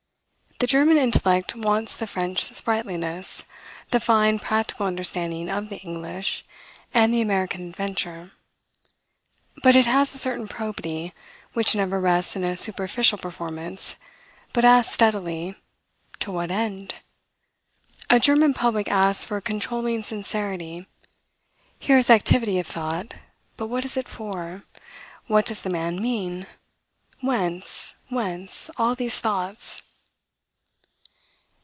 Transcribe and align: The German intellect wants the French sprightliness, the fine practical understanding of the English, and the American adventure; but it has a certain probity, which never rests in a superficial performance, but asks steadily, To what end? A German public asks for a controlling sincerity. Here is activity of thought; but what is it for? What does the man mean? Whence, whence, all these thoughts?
The 0.59 0.67
German 0.67 0.97
intellect 0.99 1.55
wants 1.55 1.97
the 1.97 2.05
French 2.05 2.43
sprightliness, 2.43 3.45
the 3.89 3.99
fine 3.99 4.37
practical 4.37 4.85
understanding 4.85 5.49
of 5.49 5.69
the 5.69 5.77
English, 5.79 6.45
and 6.93 7.11
the 7.11 7.19
American 7.19 7.69
adventure; 7.69 8.33
but 9.63 9.75
it 9.75 9.87
has 9.87 10.13
a 10.13 10.19
certain 10.19 10.47
probity, 10.47 11.15
which 11.53 11.73
never 11.73 11.99
rests 11.99 12.35
in 12.35 12.43
a 12.43 12.55
superficial 12.55 13.17
performance, 13.17 13.95
but 14.53 14.63
asks 14.63 14.93
steadily, 14.93 15.55
To 16.19 16.31
what 16.31 16.51
end? 16.51 16.99
A 18.11 18.19
German 18.19 18.53
public 18.53 18.87
asks 18.87 19.23
for 19.23 19.37
a 19.37 19.41
controlling 19.41 20.03
sincerity. 20.03 20.85
Here 21.79 21.97
is 21.97 22.11
activity 22.11 22.59
of 22.59 22.67
thought; 22.67 23.15
but 23.57 23.65
what 23.65 23.83
is 23.83 23.97
it 23.97 24.07
for? 24.07 24.61
What 25.25 25.47
does 25.47 25.63
the 25.63 25.71
man 25.71 25.99
mean? 25.99 26.45
Whence, 27.19 27.95
whence, 28.11 28.69
all 28.77 28.93
these 28.93 29.19
thoughts? 29.19 29.81